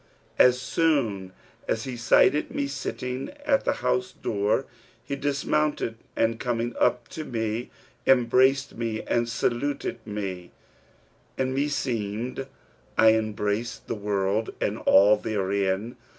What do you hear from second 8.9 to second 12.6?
and saluted me; and meseemed